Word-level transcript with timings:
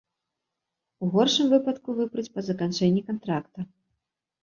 У 1.03 1.09
горшым 1.17 1.53
выпадку 1.53 1.89
выпруць 2.01 2.27
па 2.39 2.47
заканчэнні 2.51 3.01
кантракта. 3.15 3.59